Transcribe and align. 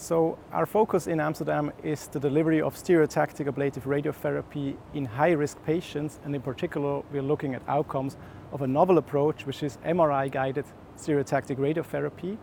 So 0.00 0.38
our 0.50 0.64
focus 0.64 1.08
in 1.08 1.20
Amsterdam 1.20 1.72
is 1.82 2.06
the 2.06 2.18
delivery 2.18 2.62
of 2.62 2.74
stereotactic 2.74 3.46
ablative 3.46 3.84
radiotherapy 3.84 4.78
in 4.94 5.04
high-risk 5.04 5.62
patients, 5.66 6.20
and 6.24 6.34
in 6.34 6.40
particular, 6.40 7.02
we're 7.12 7.20
looking 7.20 7.54
at 7.54 7.60
outcomes 7.68 8.16
of 8.50 8.62
a 8.62 8.66
novel 8.66 8.96
approach, 8.96 9.44
which 9.44 9.62
is 9.62 9.76
MRI-guided 9.84 10.64
stereotactic 10.96 11.58
radiotherapy. 11.58 12.38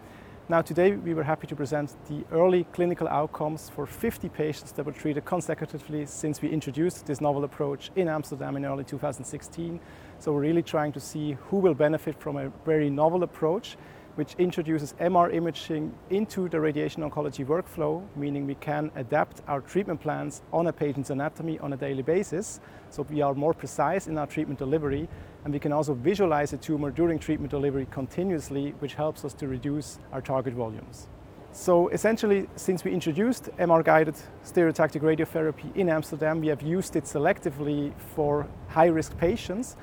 Now 0.50 0.62
today 0.62 0.92
we 0.92 1.16
were 1.16 1.24
happy 1.24 1.48
to 1.48 1.56
present 1.56 1.96
the 2.08 2.24
early 2.32 2.64
clinical 2.66 3.08
outcomes 3.08 3.70
for 3.70 3.88
50 3.88 4.30
patients 4.30 4.72
that 4.74 4.86
were 4.86 4.94
treated 4.94 5.26
consecutively 5.26 6.06
since 6.06 6.44
we 6.44 6.50
introduced 6.50 7.08
this 7.08 7.20
novel 7.20 7.44
approach 7.44 7.90
in 7.96 8.08
Amsterdam 8.08 8.56
in 8.56 8.66
early 8.66 8.84
2016. 8.84 9.80
So 10.20 10.32
we're 10.32 10.42
really 10.42 10.64
trying 10.64 10.94
to 10.94 11.00
see 11.00 11.34
who 11.50 11.58
will 11.58 11.74
benefit 11.74 12.18
from 12.20 12.38
a 12.38 12.50
very 12.66 12.92
novel 12.92 13.24
approach 13.24 13.78
which 14.18 14.34
introduces 14.40 14.94
MR 14.94 15.32
imaging 15.32 15.94
into 16.10 16.50
the 16.50 16.60
radiation 16.60 17.08
oncology 17.08 17.46
workflow, 17.46 18.04
meaning 18.16 18.48
we 18.48 18.56
can 18.56 18.90
adapt 18.96 19.44
our 19.48 19.62
treatment 19.62 20.02
plans 20.02 20.42
on 20.52 20.66
a 20.66 20.74
patient's 20.74 21.12
anatomy 21.12 21.60
on 21.60 21.74
a 21.74 21.78
daily 21.78 22.02
basis. 22.02 22.60
So 22.90 23.06
we 23.12 23.22
are 23.22 23.36
more 23.36 23.54
precise 23.54 24.08
in 24.08 24.18
our 24.18 24.26
treatment 24.26 24.58
delivery, 24.58 25.08
and 25.44 25.54
we 25.54 25.60
can 25.60 25.72
also 25.72 25.94
visualize 25.94 26.52
a 26.52 26.58
tumor 26.58 26.90
during 26.90 27.20
treatment 27.20 27.52
delivery 27.52 27.86
continuously, 27.92 28.74
which 28.80 28.96
helps 28.96 29.24
us 29.24 29.36
to 29.36 29.48
reduce 29.48 30.00
our 30.12 30.22
target 30.22 30.56
volumes. 30.56 31.08
So 31.52 31.90
essentially, 31.90 32.50
since 32.56 32.84
we 32.84 32.94
introduced 32.94 33.52
MR-guided 33.60 34.16
stereotactic 34.44 35.02
radiotherapy 35.02 35.76
in 35.76 35.90
Amsterdam, 35.90 36.42
we 36.42 36.48
have 36.48 36.64
used 36.64 36.96
it 36.96 37.04
selectively 37.04 37.94
for 38.16 38.48
high-risk 38.70 39.16
patients 39.20 39.76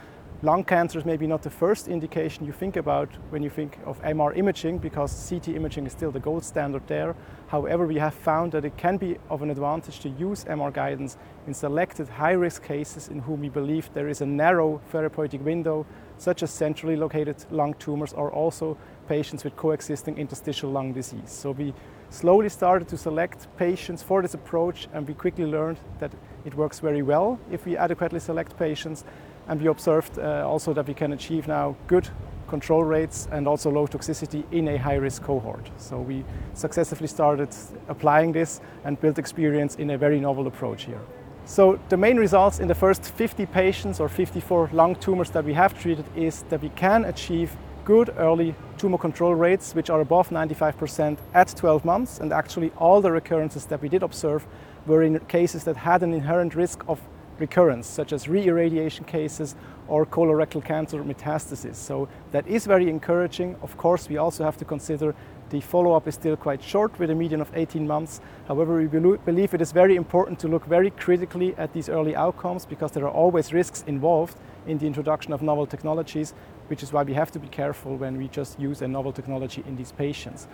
Lung 0.44 0.62
cancer 0.62 0.98
is 0.98 1.06
maybe 1.06 1.26
not 1.26 1.40
the 1.40 1.48
first 1.48 1.88
indication 1.88 2.44
you 2.44 2.52
think 2.52 2.76
about 2.76 3.08
when 3.30 3.42
you 3.42 3.48
think 3.48 3.78
of 3.86 3.98
MR 4.02 4.36
imaging 4.36 4.76
because 4.76 5.26
CT 5.26 5.48
imaging 5.48 5.86
is 5.86 5.92
still 5.92 6.10
the 6.10 6.20
gold 6.20 6.44
standard 6.44 6.86
there. 6.86 7.16
However, 7.46 7.86
we 7.86 7.96
have 7.96 8.12
found 8.12 8.52
that 8.52 8.66
it 8.66 8.76
can 8.76 8.98
be 8.98 9.16
of 9.30 9.40
an 9.40 9.48
advantage 9.48 10.00
to 10.00 10.10
use 10.10 10.44
MR 10.44 10.70
guidance 10.70 11.16
in 11.46 11.54
selected 11.54 12.08
high-risk 12.08 12.62
cases 12.62 13.08
in 13.08 13.20
whom 13.20 13.40
we 13.40 13.48
believe 13.48 13.88
there 13.94 14.06
is 14.06 14.20
a 14.20 14.26
narrow 14.26 14.82
therapeutic 14.90 15.42
window, 15.42 15.86
such 16.18 16.42
as 16.42 16.50
centrally 16.50 16.96
located 16.96 17.36
lung 17.50 17.72
tumors 17.78 18.12
or 18.12 18.30
also 18.30 18.76
patients 19.08 19.44
with 19.44 19.56
coexisting 19.56 20.18
interstitial 20.18 20.70
lung 20.70 20.92
disease. 20.92 21.30
So 21.30 21.52
we 21.52 21.72
slowly 22.10 22.50
started 22.50 22.86
to 22.88 22.98
select 22.98 23.46
patients 23.56 24.02
for 24.02 24.20
this 24.20 24.34
approach 24.34 24.88
and 24.92 25.08
we 25.08 25.14
quickly 25.14 25.46
learned 25.46 25.78
that 26.00 26.12
it 26.44 26.54
works 26.54 26.80
very 26.80 27.00
well 27.00 27.40
if 27.50 27.64
we 27.64 27.78
adequately 27.78 28.20
select 28.20 28.58
patients 28.58 29.04
and 29.48 29.60
we 29.60 29.68
observed 29.68 30.18
uh, 30.18 30.48
also 30.48 30.72
that 30.72 30.86
we 30.86 30.94
can 30.94 31.12
achieve 31.12 31.46
now 31.48 31.76
good 31.86 32.08
control 32.48 32.84
rates 32.84 33.28
and 33.32 33.48
also 33.48 33.70
low 33.70 33.86
toxicity 33.86 34.44
in 34.52 34.68
a 34.68 34.76
high-risk 34.76 35.22
cohort. 35.22 35.70
So 35.76 36.00
we 36.00 36.24
successfully 36.54 37.08
started 37.08 37.48
applying 37.88 38.32
this 38.32 38.60
and 38.84 39.00
built 39.00 39.18
experience 39.18 39.76
in 39.76 39.90
a 39.90 39.98
very 39.98 40.20
novel 40.20 40.46
approach 40.46 40.84
here. 40.84 41.00
So 41.46 41.78
the 41.88 41.96
main 41.96 42.16
results 42.16 42.58
in 42.60 42.68
the 42.68 42.74
first 42.74 43.02
50 43.04 43.46
patients 43.46 44.00
or 44.00 44.08
54 44.08 44.70
lung 44.72 44.96
tumors 44.96 45.30
that 45.30 45.44
we 45.44 45.52
have 45.54 45.78
treated 45.78 46.04
is 46.16 46.42
that 46.48 46.62
we 46.62 46.70
can 46.70 47.04
achieve 47.04 47.56
good 47.84 48.14
early 48.16 48.54
tumor 48.78 48.98
control 48.98 49.34
rates, 49.34 49.74
which 49.74 49.90
are 49.90 50.00
above 50.00 50.30
95% 50.30 51.18
at 51.34 51.48
12 51.48 51.84
months. 51.84 52.20
And 52.20 52.32
actually 52.32 52.70
all 52.78 53.02
the 53.02 53.12
recurrences 53.12 53.66
that 53.66 53.82
we 53.82 53.88
did 53.88 54.02
observe 54.02 54.46
were 54.86 55.02
in 55.02 55.18
cases 55.20 55.64
that 55.64 55.76
had 55.76 56.02
an 56.02 56.14
inherent 56.14 56.54
risk 56.54 56.82
of 56.88 57.00
recurrence, 57.38 57.86
such 57.86 58.12
as 58.12 58.28
re-irradiation 58.28 59.04
cases 59.04 59.54
or 59.88 60.06
colorectal 60.06 60.64
cancer 60.64 61.02
metastasis. 61.02 61.76
So 61.76 62.08
that 62.32 62.46
is 62.46 62.66
very 62.66 62.88
encouraging. 62.88 63.56
Of 63.62 63.76
course, 63.76 64.08
we 64.08 64.16
also 64.16 64.44
have 64.44 64.56
to 64.58 64.64
consider 64.64 65.14
the 65.50 65.60
follow-up 65.60 66.08
is 66.08 66.14
still 66.14 66.36
quite 66.36 66.62
short 66.62 66.98
with 66.98 67.10
a 67.10 67.14
median 67.14 67.40
of 67.40 67.50
18 67.54 67.86
months. 67.86 68.20
However, 68.48 68.78
we 68.78 68.86
believe 68.86 69.54
it 69.54 69.60
is 69.60 69.72
very 69.72 69.94
important 69.94 70.38
to 70.40 70.48
look 70.48 70.64
very 70.64 70.90
critically 70.90 71.54
at 71.56 71.72
these 71.72 71.88
early 71.88 72.16
outcomes 72.16 72.64
because 72.66 72.92
there 72.92 73.04
are 73.04 73.12
always 73.12 73.52
risks 73.52 73.84
involved 73.86 74.38
in 74.66 74.78
the 74.78 74.86
introduction 74.86 75.32
of 75.32 75.42
novel 75.42 75.66
technologies, 75.66 76.32
which 76.68 76.82
is 76.82 76.92
why 76.92 77.02
we 77.02 77.12
have 77.12 77.30
to 77.32 77.38
be 77.38 77.48
careful 77.48 77.96
when 77.96 78.16
we 78.16 78.26
just 78.28 78.58
use 78.58 78.80
a 78.80 78.88
novel 78.88 79.12
technology 79.12 79.62
in 79.66 79.76
these 79.76 79.92
patients. 79.92 80.48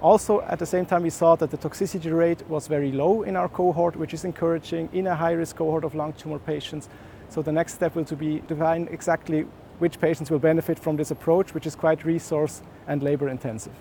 Also, 0.00 0.42
at 0.42 0.58
the 0.58 0.66
same 0.66 0.84
time, 0.84 1.02
we 1.02 1.10
saw 1.10 1.34
that 1.36 1.50
the 1.50 1.56
toxicity 1.56 2.12
rate 2.12 2.46
was 2.48 2.66
very 2.66 2.92
low 2.92 3.22
in 3.22 3.36
our 3.36 3.48
cohort, 3.48 3.96
which 3.96 4.12
is 4.12 4.24
encouraging 4.24 4.88
in 4.92 5.06
a 5.06 5.14
high-risk 5.14 5.56
cohort 5.56 5.84
of 5.84 5.94
lung 5.94 6.12
tumor 6.12 6.38
patients. 6.38 6.88
So 7.30 7.42
the 7.42 7.52
next 7.52 7.74
step 7.74 7.94
will 7.94 8.02
be 8.02 8.08
to 8.08 8.16
be 8.16 8.40
define 8.46 8.88
exactly 8.90 9.46
which 9.78 10.00
patients 10.00 10.30
will 10.30 10.38
benefit 10.38 10.78
from 10.78 10.96
this 10.96 11.10
approach, 11.10 11.54
which 11.54 11.66
is 11.66 11.74
quite 11.74 12.04
resource 12.04 12.62
and 12.86 13.02
labor 13.02 13.28
intensive. 13.28 13.72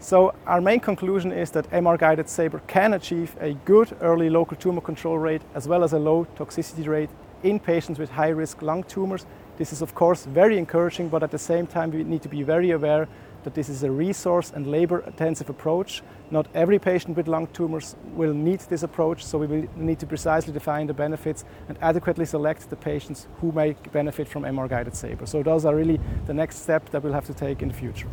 So 0.00 0.34
our 0.46 0.60
main 0.60 0.80
conclusion 0.80 1.32
is 1.32 1.50
that 1.52 1.70
MR-guided 1.70 2.26
SABR 2.26 2.66
can 2.66 2.94
achieve 2.94 3.36
a 3.40 3.54
good 3.64 3.96
early 4.00 4.30
local 4.30 4.56
tumor 4.56 4.80
control 4.80 5.18
rate 5.18 5.42
as 5.54 5.66
well 5.66 5.82
as 5.82 5.92
a 5.92 5.98
low 5.98 6.26
toxicity 6.36 6.86
rate 6.86 7.10
in 7.42 7.58
patients 7.58 7.98
with 7.98 8.10
high-risk 8.10 8.62
lung 8.62 8.84
tumors. 8.84 9.26
This 9.56 9.72
is 9.72 9.82
of 9.82 9.94
course 9.94 10.24
very 10.24 10.58
encouraging, 10.58 11.08
but 11.08 11.22
at 11.22 11.30
the 11.30 11.38
same 11.38 11.66
time 11.66 11.90
we 11.90 12.04
need 12.04 12.22
to 12.22 12.28
be 12.28 12.42
very 12.42 12.70
aware 12.72 13.08
that 13.44 13.54
this 13.54 13.68
is 13.68 13.82
a 13.82 13.90
resource 13.90 14.52
and 14.54 14.66
labor 14.66 15.00
intensive 15.06 15.48
approach. 15.48 16.02
Not 16.30 16.48
every 16.54 16.78
patient 16.78 17.16
with 17.16 17.28
lung 17.28 17.46
tumors 17.48 17.96
will 18.14 18.34
need 18.34 18.60
this 18.60 18.82
approach, 18.82 19.24
so 19.24 19.38
we 19.38 19.46
will 19.46 19.68
need 19.76 20.00
to 20.00 20.06
precisely 20.06 20.52
define 20.52 20.86
the 20.86 20.94
benefits 20.94 21.44
and 21.68 21.78
adequately 21.80 22.24
select 22.24 22.68
the 22.70 22.76
patients 22.76 23.28
who 23.40 23.52
may 23.52 23.76
benefit 23.92 24.26
from 24.28 24.42
MR 24.42 24.68
guided 24.68 24.94
SABR. 24.94 25.28
So 25.28 25.42
those 25.42 25.64
are 25.64 25.74
really 25.74 26.00
the 26.26 26.34
next 26.34 26.62
step 26.62 26.90
that 26.90 27.02
we'll 27.02 27.12
have 27.12 27.26
to 27.26 27.34
take 27.34 27.62
in 27.62 27.68
the 27.68 27.74
future. 27.74 28.08